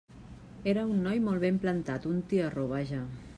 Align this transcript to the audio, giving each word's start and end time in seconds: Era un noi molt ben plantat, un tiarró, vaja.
Era 0.71 0.85
un 0.93 1.03
noi 1.07 1.21
molt 1.27 1.45
ben 1.45 1.61
plantat, 1.67 2.09
un 2.15 2.25
tiarró, 2.33 2.65
vaja. 2.73 3.05